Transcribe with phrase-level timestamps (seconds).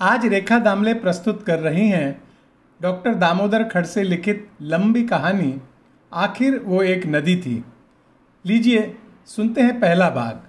[0.00, 2.22] आज रेखा दामले प्रस्तुत कर रही हैं
[2.82, 5.60] डॉक्टर दामोदर खड़से लिखित लंबी कहानी,
[6.12, 7.64] आखिर वो एक नदी थी।
[8.46, 8.96] लीजिए,
[9.26, 10.48] सुनते हैं पहला भाग।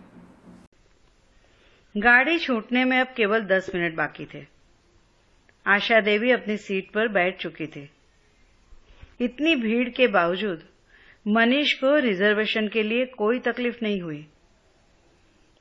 [1.98, 4.46] गाड़ी छूटने में अब केवल दस मिनट बाकी थे।
[5.68, 7.90] आशा देवी अपनी सीट पर बैठ चुकी थी।
[9.22, 10.64] इतनी भीड़ के बावजूद
[11.28, 14.28] मनीष को रिजर्वेशन के लिए कोई तकलीफ़ नहीं हुई।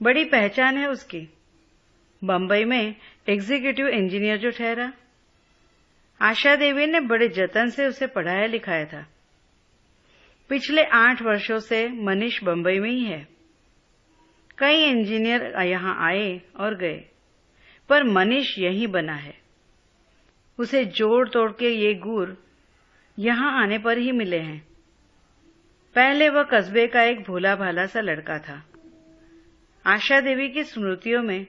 [0.02, 1.28] बड़ी पहचान है उसकी।
[2.24, 2.94] बंबई में
[3.26, 4.92] एग्जीक्यूटिव इंजीनियर जो ठहरा।
[6.20, 9.06] आशा देवी ने बड़े जतन से उसे पढ़ाया लिखाया था।
[10.50, 13.26] पिछले आठ वर्षों से मनीष बंबई में ही है।
[14.58, 17.04] कई इंजीनियर यहाँ आए और गए,
[17.90, 19.34] पर मनीष यहीं बना है।
[20.58, 22.36] उसे जोड़ तोड़ के ये गुर
[23.18, 24.60] यहाँ आने पर ही मिले हैं।
[25.96, 28.62] पहले वह कस्बे का एक भोला भाला सा लड़का था।
[29.84, 31.46] आशा देवी की स्मृतियों में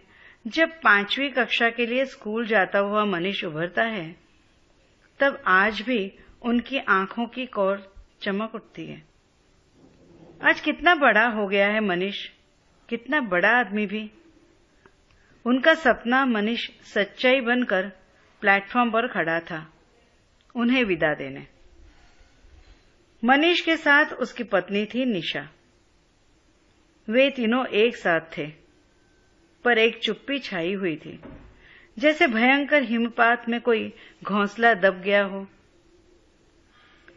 [0.48, 4.16] जब पांचवी कक्षा के लिए स्कूल जाता हुआ मनीष उभरता है,
[5.20, 9.04] तब आज भी उनकी आँखों की कोर चमक उठती है।
[10.44, 12.30] आज कितना बड़ा हो गया है मनीष,
[12.90, 14.12] कितना बड़ा आदमी भी।
[15.46, 17.88] उनका सपना मनीष सच्चाई बनकर
[18.42, 19.74] प्लेटफॉर्म पर खड़ा था,
[20.56, 21.48] उन्हें विदा देने।
[23.24, 25.50] मनीष के साथ उसकी पत्नी थी निशा।
[27.10, 28.67] वे तीनों एक साथ थे।
[29.64, 31.20] पर एक चुप्पी छाई हुई थी।
[31.98, 35.48] जैसे भयंकर हिमपात में कोई घोंसला दब गया हो।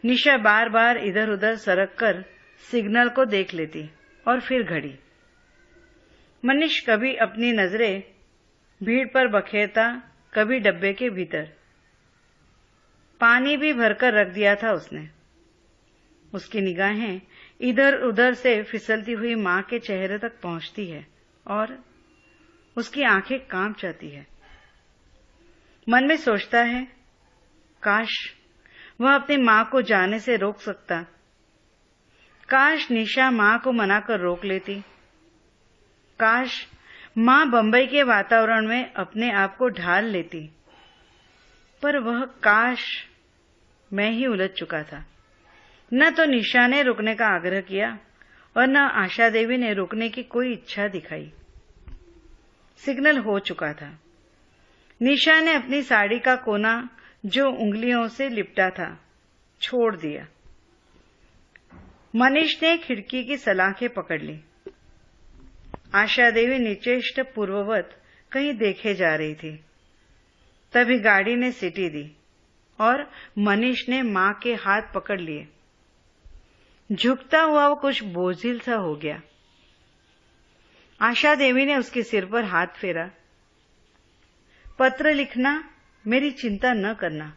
[0.05, 2.25] निशा बार बार इधर उधर सरक कर
[2.71, 3.91] सिग्नल को देख लेती
[4.27, 4.95] और फिर घड़ी।
[6.45, 8.03] मनीष कभी अपनी नज़रें
[8.83, 10.03] भीड़ पर बखेरता,
[10.35, 11.49] कभी डब्बे के भीतर।
[13.21, 15.09] पानी भी भरकर रख दिया था उसने।
[16.35, 17.21] उसकी निगाहें
[17.61, 21.07] इधर उधर से फिसलती हुई माँ के चेहरे तक पहुँचती है
[21.47, 21.90] और
[22.77, 24.27] उसकी आँखें काँप जाती है।
[25.89, 26.85] मन में सोचता है,
[27.83, 28.35] काश
[29.01, 31.03] वह अपनी माँ को जाने से रोक सकता।
[32.49, 34.81] काश निशा माँ को मनाकर रोक लेती।
[36.21, 36.67] काश
[37.19, 40.51] माँ बंबई के वातावरण में अपने आप को ढाल लेती।
[41.83, 43.07] पर वह काश
[43.93, 45.07] मैं ही उलझ चुका था।
[45.95, 47.99] न तो निशा ने रुकने का आग्रह किया
[48.57, 51.33] और न आशा देवी ने रुकने की कोई इच्छा दिखाई।
[52.85, 53.99] सिग्नल हो चुका था।
[55.03, 56.89] निशा ने अपनी साड़ी का कोना
[57.27, 59.01] जो उंगलियों से लिपटा था,
[59.61, 60.27] छोड़ दिया।
[62.17, 64.41] मनीष ने खिड़की की सलाखें पकड़ ली।
[65.95, 68.03] आशा देवी निचेष्ट पूर्ववत
[68.33, 69.65] कहीं देखे जा रही थी।
[70.73, 72.17] तभी गाड़ी ने सीटी दी
[72.81, 75.49] और मनीष ने माँ के हाथ पकड़ लिए।
[76.93, 79.23] झुकता हुआ वो कुछ बोझिल सा हो गया।
[81.03, 83.11] आशा देवी ने उसके सिर पर हाथ फेरा।
[84.79, 85.71] पत्र लिखना,
[86.07, 87.37] मेरी चिंता न करना।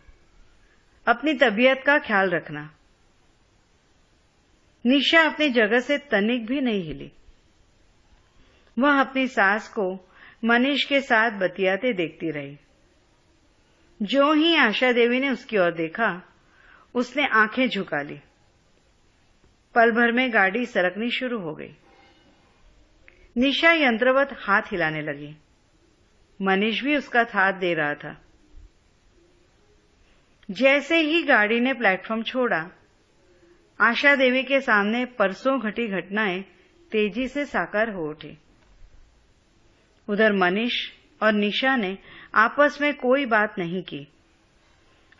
[1.07, 2.75] अपनी तबीयत का ख्याल रखना।
[4.85, 7.11] निशा अपनी जगह से तनिक भी नहीं हिली।
[8.79, 10.11] वह अपनी सास को
[10.45, 12.57] मनीष के साथ बतियाते देखती रही।
[14.01, 16.21] जो ही आशा देवी ने उसकी ओर देखा,
[16.95, 18.19] उसने आँखें झुका ली।
[19.75, 21.75] पल भर में गाड़ी सरकनी शुरू हो गई।
[23.37, 25.35] निशा यंत्रवत हाथ हिलाने लगी।
[26.41, 28.21] मनीष भी उसका साथ दे रहा था।
[30.51, 32.69] जैसे ही गाड़ी ने प्लेटफॉर्म छोड़ा,
[33.79, 36.41] आशा देवी के सामने परसों घटी घटनाएँ
[36.91, 38.37] तेज़ी से साकार हो उठी।
[40.09, 40.89] उधर मनीष
[41.23, 41.97] और निशा ने
[42.35, 44.07] आपस में कोई बात नहीं की।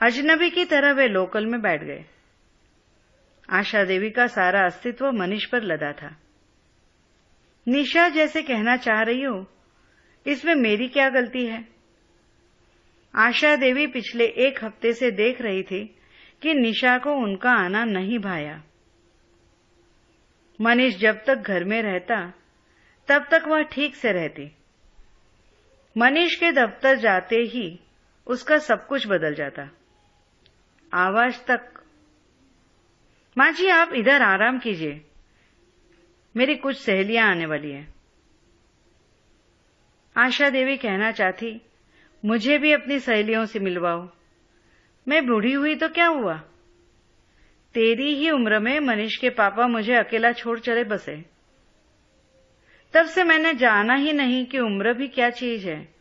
[0.01, 2.05] अजनबी की तरह वे लोकल में बैठ गए।
[3.49, 6.15] आशा देवी का सारा अस्तित्व मनीष पर लदा था।
[7.67, 9.47] निशा जैसे कहना चाह रही हो।
[10.27, 11.67] इसमें मेरी क्या गलती है?
[13.15, 15.95] आशा देवी पिछले एक हफ़्ते से देख रही थी
[16.41, 18.63] कि निशा को उनका आना नहीं भाया।
[20.61, 22.33] मनीष जब तक घर में रहता,
[23.07, 24.51] तब तक वह ठीक से रहती।
[25.97, 27.79] मनीष के दफ्तर जाते ही
[28.27, 29.69] उसका सब कुछ बदल जाता।
[30.93, 31.83] आवाज़ तक।
[33.37, 35.05] माँ जी, आप इधर आराम कीजिए।
[36.37, 37.93] मेरी कुछ सहेलियाँ आने वाली हैं।
[40.17, 41.61] आशा देवी कहना चाहती,
[42.25, 44.09] मुझे भी अपनी सहेलियों से मिलवाओ।
[45.07, 46.37] मैं बूढ़ी हुई तो क्या हुआ?
[47.73, 51.25] तेरी ही उम्र में मनीष के पापा मुझे अकेला छोड़ चले बसे।
[52.93, 55.93] तब से मैंने जाना ही नहीं कि उम्र भी क्या चीज़ है।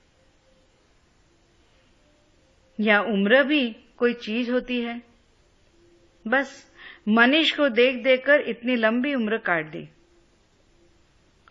[2.80, 5.02] या उम्र भी कोई चीज़ होती है?
[6.26, 6.72] बस,
[7.08, 9.88] मनीष को देख देखकर इतनी लंबी उम्र काट दी।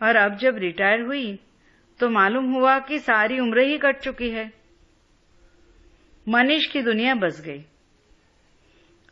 [0.01, 1.39] और अब जब रिटायर हुई
[1.99, 4.51] तो मालूम हुआ कि सारी उम्र ही कट चुकी है।
[6.29, 7.65] मनीष की दुनिया बस गई।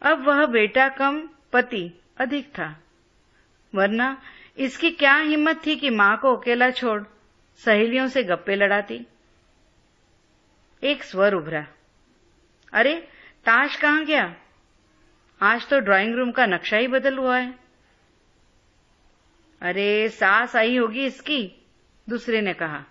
[0.01, 2.83] अब वह बेटा कम, पति अधिक था।
[3.75, 4.21] वरना
[4.57, 7.03] इसकी क्या हिम्मत थी कि माँ को अकेला छोड़,
[7.56, 9.06] सहेलियों से गप्पे लड़ाती?
[10.83, 11.68] एक स्वर उभरा।
[12.74, 12.95] अरे,
[13.45, 14.36] ताश कहाँ गया?
[15.41, 17.69] आज तो ड्राइंग रूम का नक्शा ही बदल हुआ है।
[19.61, 21.65] अरे, सास आई होगी इसकी,
[22.09, 22.85] दूसरे ने कहा।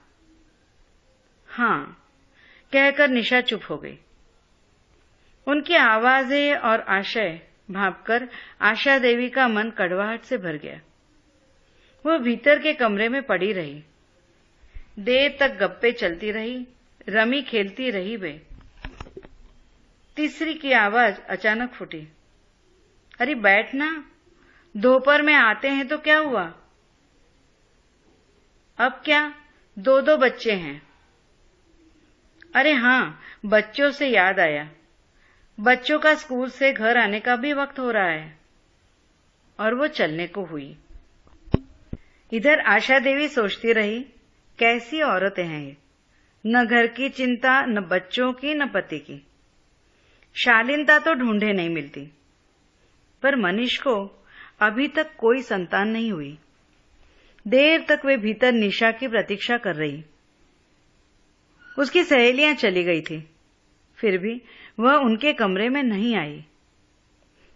[1.48, 2.06] हाँ,
[2.72, 3.98] कहकर निशा चुप हो गई।
[5.46, 8.28] उनकी आवाज़ें और आशय भापकर
[8.60, 10.80] आशा देवी का मन कड़वाहट से भर गया।
[12.06, 13.84] वो भीतर के कमरे में पड़ी रही।
[14.98, 16.66] देर तक गप्पे चलती रही,
[17.08, 18.46] रमी खेलती रही वे।
[20.16, 22.08] तीसरी की आवाज़ अचानक फूटी।
[23.20, 24.10] अरे, बैठना,
[24.76, 26.57] दोपहर में आते हैं तो क्या हुआ?
[28.78, 29.34] अब क्या?
[29.78, 30.82] दो दो बच्चे हैं।
[32.54, 34.70] अरे हाँ बच्चों से याद आया।
[35.60, 38.38] बच्चों का स्कूल से घर आने का भी वक्त हो रहा है।
[39.60, 40.76] और वो चलने को हुई।
[42.32, 44.00] इधर आशा देवी सोचती रही,
[44.58, 45.76] कैसी औरतें हैं ये।
[46.46, 49.26] न घर की चिंता, न बच्चों की, न पति की।
[50.34, 52.10] शालीनता तो ढूंढे नहीं मिलती।
[53.22, 54.26] पर मनीष को
[54.60, 56.38] अभी तक कोई संतान नहीं हुई।
[57.48, 60.04] देर तक वे भीतर निशा की प्रतीक्षा कर रही।
[61.78, 63.30] उसकी सहेलियाँ चली गई थी।
[63.96, 64.42] फिर भी
[64.80, 66.44] वह उनके कमरे में नहीं आई।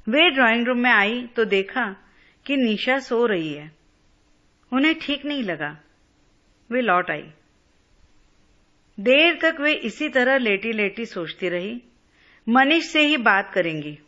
[0.09, 1.97] वे ड्राइंग रूम में आई तो देखा
[2.47, 3.73] कि निशा सो रही है।
[4.73, 5.79] उन्हें ठीक नहीं लगा।
[6.71, 7.31] वे लौट आई।
[9.01, 11.83] देर तक वे इसी तरह लेटी लेटी सोचती रही।
[12.49, 13.99] मनीष से ही बात करेंगी।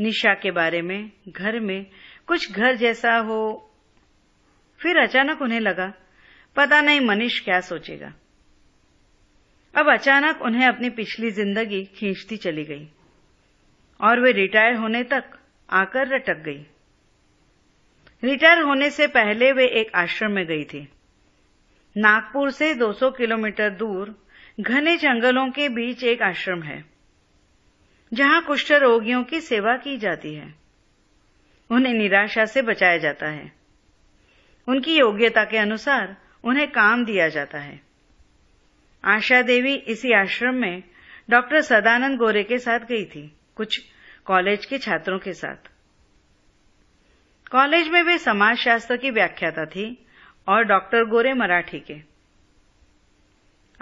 [0.00, 1.86] निशा के बारे में, घर में,
[2.26, 3.62] कुछ घर जैसा हो
[4.80, 5.92] फिर अचानक उन्हें लगा,
[6.56, 8.12] पता नहीं मनीष क्या सोचेगा।
[9.74, 12.88] अब अचानक उन्हें अपनी पिछली ज़िंदगी खींचती चली गई
[14.00, 15.38] और वे रिटायर होने तक
[15.68, 16.64] आकर रटक गई।
[18.22, 20.86] रिटायर होने से पहले वे एक आश्रम में गई थी।
[21.96, 24.14] नागपुर से 200 किलोमीटर दूर
[24.60, 26.84] घने जंगलों के बीच एक आश्रम है,
[28.12, 30.54] जहाँ कुष्ठ रोगियों की सेवा की जाती है।
[31.70, 33.52] उन्हें निराशा से बचाया जाता है।
[34.68, 37.80] उनकी योग्यता के अनुसार उन्हें काम दिया जाता है।
[39.04, 40.82] आशा देवी इसी आश्रम में
[41.30, 43.84] डॉक्टर सदानंद गोरे के साथ गई थी, कुछ
[44.24, 45.70] कॉलेज के छात्रों के साथ।
[47.50, 50.06] कॉलेज में वे समाजशास्त्र की व्याख्याता थी
[50.48, 51.96] और डॉक्टर गोरे मराठी के।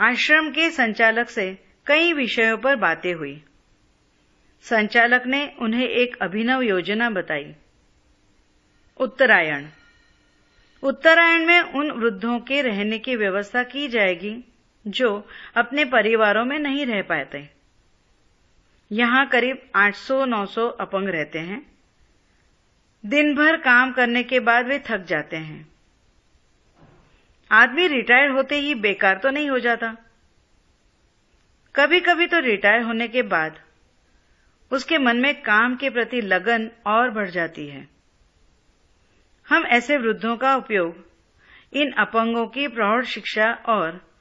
[0.00, 3.44] आश्रम के संचालक से कई विषयों पर बातें हुई।
[4.62, 7.54] संचालक ने उन्हें एक अभिनव योजना बताई।
[8.96, 9.66] उत्तरायण।
[10.84, 14.44] उत्तरायण में उन वृद्धों के रहने की व्यवस्था की जाएगी
[14.86, 17.48] जो अपने परिवारों में नहीं रह पाते।
[18.90, 21.66] यहाँ करीब 800-900 अपंग रहते हैं।
[23.06, 25.66] दिन भर काम करने के बाद वे थक जाते हैं।
[27.52, 29.96] आदमी रिटायर होते ही बेकार तो नहीं हो जाता।
[31.75, 33.58] कभी कभी तो रिटायर होने के बाद
[34.72, 37.94] उसके मन में काम के प्रति लगन और बढ़ जाती है।
[39.49, 41.11] हम ऐसे वृद्धों का उपयोग,
[41.73, 44.14] इन अपंगों की प्रौढ़ शिक्षा और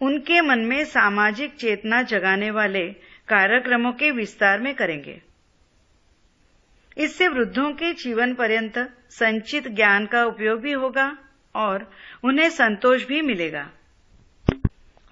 [0.00, 2.88] उनके मन में सामाजिक चेतना जगाने वाले
[3.28, 5.22] कार्यक्रमों के विस्तार में करेंगे।
[6.98, 8.78] इससे वृद्धों के जीवन पर्यंत
[9.10, 11.18] संचित ज्ञान का उपयोग भी होगा
[11.54, 11.90] और
[12.24, 13.70] उन्हें संतोष भी मिलेगा।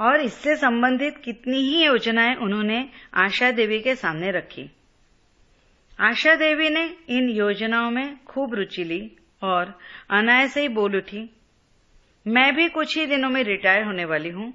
[0.00, 4.70] और इससे संबंधित कितनी ही योजनाएँ उन्होंने आशा देवी के सामने रखी।
[6.00, 9.78] आशा देवी ने इन योजनाओं में खूब रुचि ली। और
[10.10, 11.30] अनायास ही बोल उठी,
[12.26, 14.54] मैं भी कुछ ही दिनों में रिटायर होने वाली हूँ।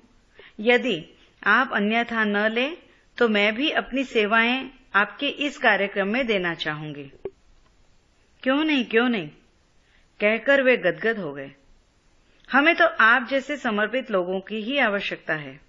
[0.60, 1.06] यदि
[1.48, 2.70] आप अन्यथा न ले
[3.18, 7.12] तो मैं भी अपनी सेवाएँ आपके इस कार्यक्रम में देना चाहूँगी।
[8.44, 9.28] क्यों नहीं क्यों नहीं?
[10.20, 11.52] कहकर वे गदगद हो गए।
[12.52, 15.60] हमें तो आप जैसे समर्पित लोगों की ही आवश्यकता है।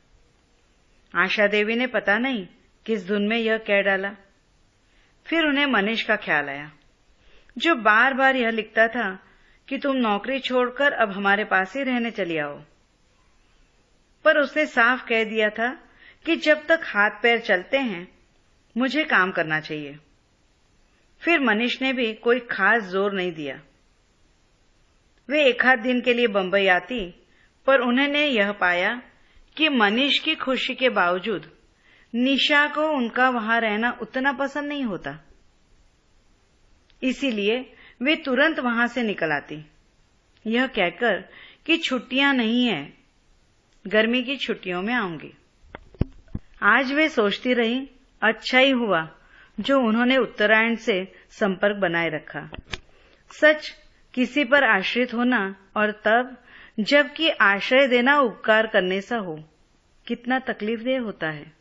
[1.14, 2.46] आशा देवी ने पता नहीं
[2.86, 4.16] किस धुन में यह कह डाला।
[5.26, 6.72] फिर उन्हें मनीष का ख्याल आया।
[7.58, 9.18] जो बार बार यह लिखता था
[9.68, 12.62] कि तुम नौकरी छोड़कर अब हमारे पास ही रहने चली आओ।
[14.24, 15.80] पर उसने साफ़ कह दिया था
[16.24, 18.08] कि जब तक हाथ पैर चलते हैं,
[18.76, 19.98] मुझे काम करना चाहिए।
[21.22, 23.60] फिर मनीष ने भी कोई खास ज़ोर नहीं दिया।
[25.28, 27.26] वे एक आध दिन के लिए बंबई आती,
[27.66, 29.02] पर उन्होंने यह पाया
[29.56, 31.50] कि मनीष की खुशी के बावजूद
[32.14, 35.31] निशा को उनका वहाँ रहना उतना पसंद नहीं होता।
[37.02, 39.66] इसीलिए वे तुरंत वहाँ से निकल आती।
[40.46, 41.24] यह कहकर
[41.66, 42.92] कि छुट्टियाँ नहीं है,
[43.86, 45.34] गर्मी की छुट्टियों में आऊँगी।
[46.62, 47.88] आज वे सोचती रही
[48.22, 49.10] अच्छा ही हुआ
[49.60, 52.50] जो उन्होंने उत्तरायण से संपर्क बनाए रखा।
[53.30, 53.74] सच
[54.14, 56.36] किसी पर आश्रित होना और तब
[56.80, 59.44] जबकि आश्रय देना उपकार करने सा हो,
[60.06, 61.52] कितना तकलीफ़ तकलीफदेह होता है।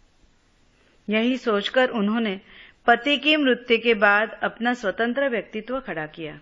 [1.10, 2.42] यही सोचकर उन्होंने
[2.86, 6.40] पति की मृत्यु के बाद अपना स्वतंत्र व्यक्तित्व खड़ा किया,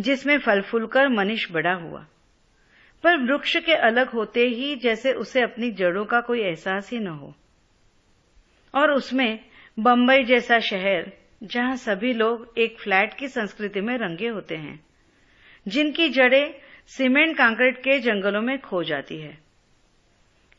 [0.00, 2.06] जिसमें फल फूलकर मनीष बड़ा हुआ।
[3.04, 7.06] पर वृक्ष के अलग होते ही जैसे उसे अपनी जड़ों का कोई एहसास ही न
[7.06, 7.34] हो।
[8.74, 9.40] और उसमें
[9.78, 11.12] बंबई जैसा शहर,
[11.42, 14.86] जहाँ सभी लोग एक फ्लैट की संस्कृति में रंगे होते हैं,
[15.68, 16.54] जिनकी जड़ें
[16.86, 19.38] सीमेंट कांक्रीट के जंगलों में खो जाती है।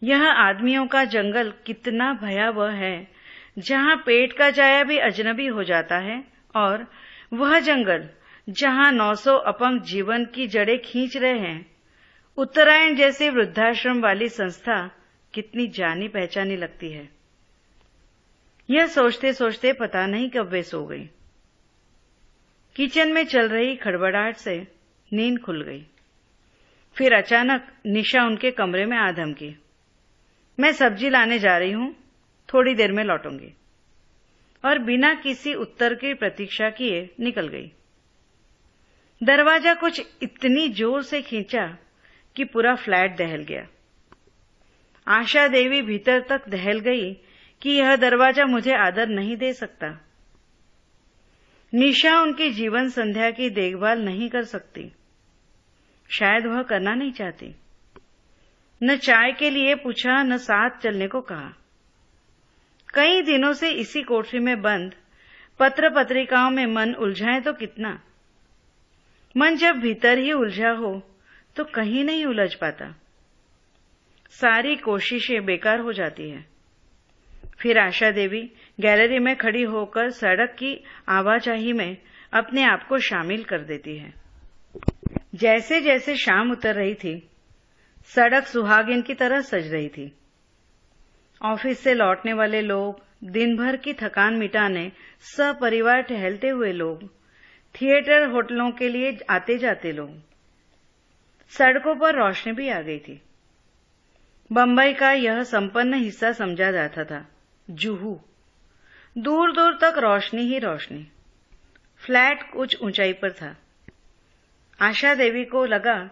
[0.03, 3.18] यह आदमियों का जंगल कितना भयावह है
[3.59, 6.23] जहाँ पेट का जाया भी अजनबी हो जाता है,
[6.55, 6.91] और
[7.33, 8.09] वह जंगल
[8.49, 11.71] जहाँ 900 अपंग जीवन की जड़ें खींच रहे हैं।
[12.37, 14.91] उत्तरायण जैसे वृद्धाश्रम वाली संस्था
[15.33, 17.09] कितनी जानी पहचानी लगती है।
[18.69, 21.09] यह सोचते सोचते पता नहीं कब वे सो गई।
[22.75, 24.67] किचन में चल रही खड़बड़ाहट से
[25.13, 25.85] नींद खुल गई।
[26.97, 29.55] फिर अचानक निशा उनके कमरे में आ धमकी।
[30.59, 32.08] मैं सब्ज़ी लाने जा रही हूँ
[32.53, 33.53] थोड़ी देर में लौटूँगी।
[34.65, 37.72] और बिना किसी उत्तर की प्रतीक्षा किए निकल गई।
[39.24, 41.77] दरवाज़ा कुछ इतनी ज़ोर से खींचा
[42.36, 43.68] कि पूरा फ्लैट दहल गया।
[45.08, 47.13] आशा देवी भीतर तक दहल गई
[47.62, 50.06] कि यह दरवाज़ा मुझे आदर नहीं दे सकता।
[51.74, 54.91] निशा उनकी जीवन संध्या की देखभाल नहीं कर सकती।
[56.10, 57.56] शायद वह करना नहीं चाहती।
[58.84, 61.53] न चाय के लिए पूछा, न साथ चलने को कहा।
[62.93, 64.96] कई दिनों से इसी कोठरी में बंद
[65.60, 68.01] पत्र पत्रिकाओं में मन उलझाए तो कितना?
[69.38, 71.17] मन जब भीतर ही उलझा हो
[71.55, 72.96] तो कहीं नहीं उलझ पाता।
[74.31, 76.46] सारी कोशिशें बेकार हो जाती है।
[77.60, 81.98] फिर आशा देवी गैलरी में खड़ी होकर सड़क की आवाजाही में
[82.34, 84.13] अपने आप को शामिल कर देती है।
[85.36, 87.29] जैसे जैसे शाम उतर रही थी,
[88.05, 90.15] सड़क सुहागिन की तरह सज रही थी।
[91.41, 97.08] ऑफ़िस से लौटने वाले लोग दिन भर की थकान मिटाने, सपरिवार टहलते हुए लोग,
[97.81, 100.22] थिएटर होटलों के लिए आते जाते लोग।
[101.50, 103.22] सड़कों पर रोशनी भी आ गई थी।
[104.51, 107.27] बंबई का यह संपन्न हिस्सा समझा जाता था।
[107.69, 108.22] जूहू।
[109.17, 111.08] दूर दूर तक रोशनी ही रोशनी।
[111.98, 113.58] फ्लैट कुछ ऊंचाई पर था।
[114.81, 116.10] आशा देवी को लगा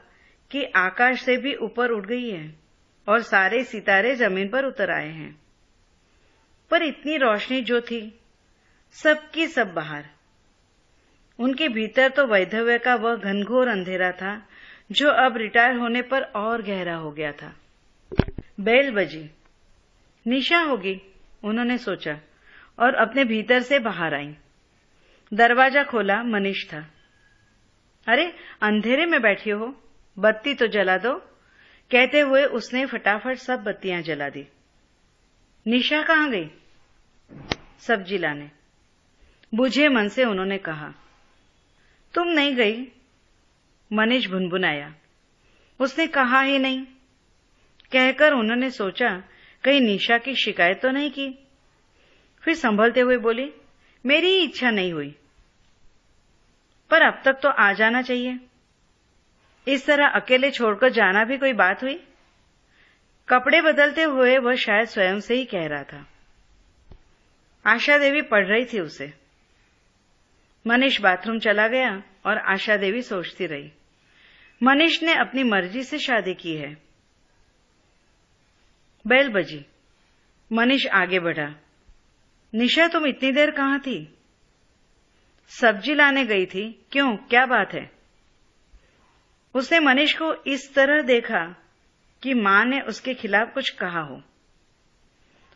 [0.52, 2.67] कि आकाश से भी ऊपर उठ गई है।
[3.08, 5.42] और सारे सितारे ज़मीन पर उतर आए हैं।
[6.72, 8.20] पर इतनी रोशनी जो थी,
[8.92, 10.06] सबकी सब बाहर।
[11.40, 14.48] उनके भीतर तो वैधव्य का वह घनघोर अंधेरा था,
[14.92, 17.56] जो अब रिटायर होने पर और गहरा हो गया था।
[18.60, 19.30] बेल बजी।
[20.28, 21.02] निशा होगी,
[21.44, 22.20] उन्होंने सोचा,
[22.80, 24.36] और अपने भीतर से बाहर आई।
[25.34, 26.88] दरवाज़ा खोला, मनीष था।
[28.08, 29.82] अरे, अंधेरे में बैठी हो,
[30.20, 31.37] बत्ती तो जला दो।
[31.92, 34.48] कहते हुए उसने फटाफट सब बत्तियाँ जला दी।
[35.68, 36.50] निशा कहाँ गई?
[37.80, 38.52] सब्ज़ी लाने।
[39.56, 40.94] बुझे मन से उन्होंने कहा,
[42.14, 42.88] तुम नहीं गई?
[43.94, 44.96] मनीष भुनभुनाया।
[45.80, 46.84] उसने कहा ही नहीं।
[47.92, 49.24] कहकर उन्होंने सोचा,
[49.64, 51.48] कहीं निशा की शिकायत तो नहीं की?
[52.42, 53.54] फिर संभलते हुए बोली,
[54.06, 55.16] मेरी इच्छा नहीं हुई।
[56.90, 58.40] पर अब तक तो आ जाना चाहिए।
[59.68, 62.08] इस तरह अकेले छोड़कर जाना भी कोई बात हुई?
[63.30, 66.08] कपड़े बदलते हुए वह शायद स्वयं से ही कह रहा था।
[67.66, 69.14] आशा देवी पढ़ रही थी उसे।
[70.68, 73.72] मनीष बाथरूम चला गया और आशा देवी सोचती रही।
[74.64, 76.78] मनीष ने अपनी मर्ज़ी से शादी की है।
[79.08, 79.66] बैल बजी।
[80.54, 81.56] मनीष आगे बढ़ा।
[82.54, 84.18] निशा, तुम इतनी देर कहाँ थी?
[85.48, 87.18] सब्ज़ी लाने गई थी। क्यों?
[87.18, 87.97] क्या बात है?
[89.54, 91.56] उसने मनीष को इस तरह देखा
[92.24, 94.24] कि माँ ने उसके खिलाफ कुछ कहा हो।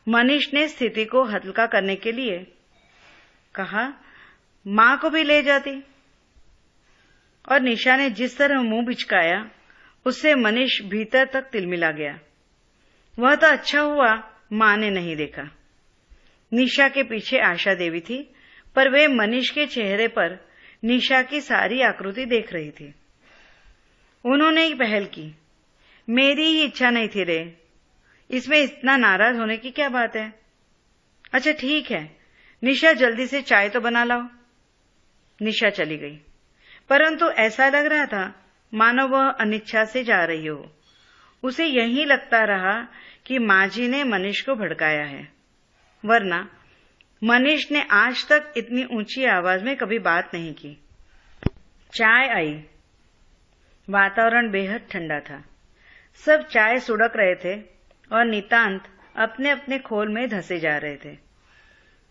[0.08, 2.54] मनीष ने स्थिति को हल्का करने के लिए
[3.56, 3.94] कहा,
[4.68, 5.84] माँ को भी ले जाती।
[7.52, 9.50] और निशा ने जिस तरह मुँह बिचकाया,
[10.06, 12.20] उससे मनीष भीतर तक तिलमिला गया।
[13.20, 15.50] वह तो अच्छा हुआ, माँ ने नहीं देखा।
[16.54, 18.36] निशा के पीछे आशा देवी थी,
[18.76, 20.50] पर वे मनीष के चेहरे पर
[20.84, 22.96] निशा की सारी आकृति देख रही थी।
[24.26, 25.36] उन्होंने ही पहल की।
[26.10, 27.58] मेरी ही इच्छा नहीं थी रे।
[28.32, 30.34] इसमें इतना नाराज़ होने की क्या बात है?
[31.34, 32.18] अच्छा ठीक है।
[32.64, 34.28] निशा, जल्दी से चाय तो बना लाओ।
[35.42, 36.20] निशा चली गई।
[36.90, 40.76] परंतु ऐसा लग रहा था, मानो वह अनिच्छा से जा रही हो।
[41.44, 42.88] उसे यही लगता रहा
[43.26, 45.32] कि माँ जी ने मनीष को भड़काया है।
[46.06, 46.50] वरना,
[47.24, 50.78] मनीष ने आज तक इतनी ऊँची आवाज़ में कभी बात नहीं की।
[51.94, 52.64] चाय आई।
[53.90, 55.44] वातावरण बेहद ठंडा था।
[56.16, 57.64] सब चाय सुड़क रहे थे
[58.12, 58.84] और नितांत
[59.16, 61.16] अपने अपने खोल में धसे जा रहे थे।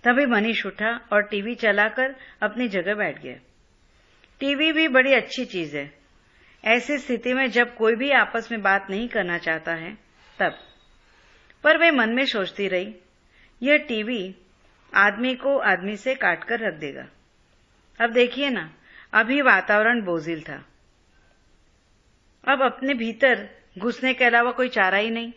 [0.04, 3.34] तभी मनीष उठा और टीवी चलाकर अपनी जगह बैठ गया।
[4.40, 5.94] टीवी भी बड़ी अच्छी चीज़ है।
[6.64, 9.98] ऐसी स्थिति में जब कोई भी आपस में बात नहीं करना चाहता है,
[10.38, 10.58] तब।
[11.64, 12.94] पर वे मन में सोचती रही,
[13.62, 14.34] यह टीवी
[14.94, 17.06] आदमी को आदमी से काटकर रख देगा।
[18.00, 18.74] अब देखिए ना,
[19.12, 20.64] अभी वातावरण बोझिल था।
[22.48, 25.32] अब अपने भीतर घुसने के अलावा कोई चारा ही नहीं।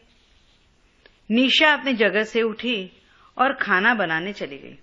[1.32, 2.92] निशा अपनी जगह से उठी
[3.38, 4.78] और खाना बनाने चली गई।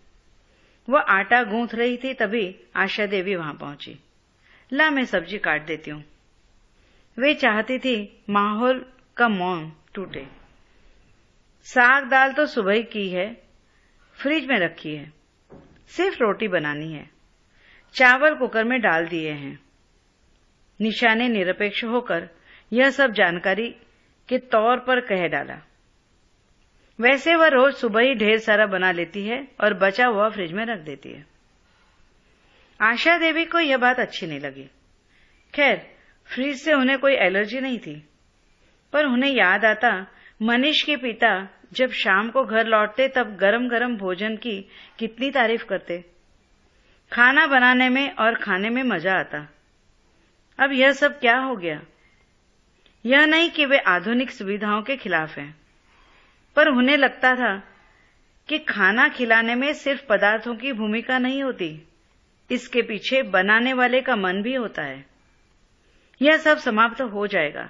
[0.89, 3.99] वह आटा गूंथ रही थी, तभी आशा देवी वहाँ पहुँची।
[4.73, 6.05] ला, मैं सब्ज़ी काट देती हूँ।
[7.19, 8.85] वे चाहती थी माहौल
[9.17, 10.27] का मौन टूटे।
[11.65, 13.43] साग दाल तो सुबह की है,
[14.15, 15.13] फ्रिज में रखी है,
[15.89, 17.11] सिर्फ़ रोटी बनानी है,
[17.95, 19.59] चावल कुकर में डाल दिए हैं।
[20.81, 22.29] निशा ने निरपेक्ष होकर
[22.73, 23.69] यह सब जानकारी
[24.29, 25.61] के तौर पर कह डाला।
[26.99, 30.65] वैसे वह रोज सुबह ही ढेर सारा बना लेती है और बचा हुआ फ्रिज में
[30.65, 31.25] रख देती है।
[32.81, 34.69] आशा देवी को यह बात अच्छी नहीं लगी।
[35.55, 35.77] खैर,
[36.31, 37.95] फ्रिज से उन्हें कोई एलर्जी नहीं थी,
[38.93, 39.91] पर उन्हें याद आता
[40.43, 44.61] मनीष के पिता जब शाम को घर लौटते तब गरम गरम भोजन की
[44.99, 45.99] कितनी तारीफ़ करते।
[47.13, 49.47] खाना बनाने में और खाने में मज़ा आता।
[50.61, 51.81] अब यह सब क्या हो गया?
[53.05, 55.55] यह नहीं कि वे आधुनिक सुविधाओं के खिलाफ हैं,
[56.57, 57.55] पर उन्हें लगता था
[58.49, 61.71] कि खाना खिलाने में सिर्फ़ पदार्थों की भूमिका नहीं होती,
[62.51, 65.05] इसके पीछे बनाने वाले का मन भी होता है।
[66.21, 67.69] यह सब समाप्त हो जाएगा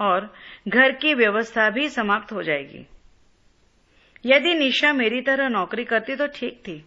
[0.00, 0.32] और
[0.68, 2.84] घर की व्यवस्था भी समाप्त हो जाएगी।
[4.24, 6.84] यदि निशा मेरी तरह नौकरी करती तो ठीक थी,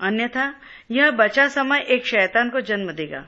[0.00, 0.52] अन्यथा
[0.90, 3.26] यह बचा समय एक शैतान को जन्म देगा।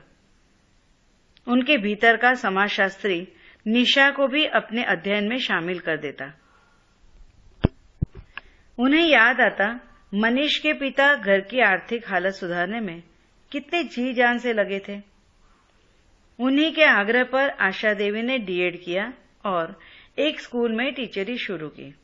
[1.47, 3.27] उनके भीतर का समाजशास्त्री
[3.67, 6.33] निशा को भी अपने अध्ययन में शामिल कर देता।
[8.77, 9.79] उन्हें याद आता,
[10.13, 13.03] मनीष के पिता घर की आर्थिक हालत सुधारने में
[13.51, 15.01] कितने जी जान से लगे थे।
[16.39, 19.13] उन्हीं के आग्रह पर आशा देवी ने डीएड किया
[19.45, 19.79] और
[20.19, 21.95] एक स्कूल में टीचरी शुरू की।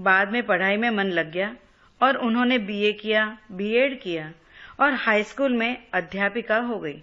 [0.00, 1.56] बाद में पढ़ाई में मन लग गया
[2.02, 4.32] और उन्होंने बीए किया बीएड किया
[4.80, 7.02] और हाई स्कूल में अध्यापिका हो गई।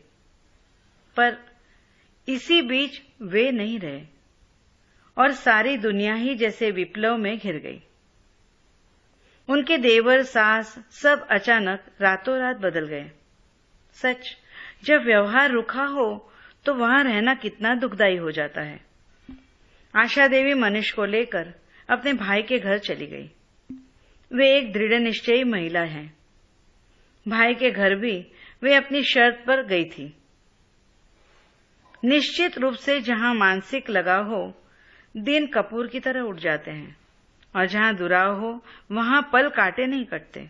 [1.16, 1.53] पर
[2.28, 4.02] इसी बीच वे नहीं रहे
[5.18, 7.82] और सारी दुनिया ही जैसे विप्लव में घिर गई।
[9.50, 13.12] उनके देवर सास सब अचानक रातों रात बदल गए।
[13.94, 14.38] सच,
[14.84, 16.32] जब व्यवहार रुखा हो
[16.66, 18.80] तो वहाँ रहना कितना दुखदायी हो जाता है।
[19.94, 21.54] आशा देवी मनीष को लेकर
[21.90, 23.30] अपने भाई के घर चली गई।
[24.32, 26.18] वे एक दृढ़ निश्चयी महिला हैं।
[27.28, 28.28] भाई के घर भी
[28.64, 30.14] वे अपनी शर्त पर गई थी।
[32.06, 34.54] निश्चित रूप से जहाँ मानसिक लगाव हो,
[35.18, 36.98] दिन कपूर की तरह उठ जाते हैं,
[37.56, 40.50] और जहाँ दुराव हो, वहाँ पल काटे नहीं कटते।